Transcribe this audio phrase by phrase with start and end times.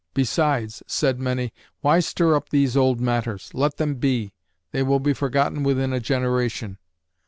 [0.15, 3.51] "Besides," said many, "why stir up these old matters?
[3.53, 4.33] Let them be;
[4.71, 6.79] they will be forgotten within a generation."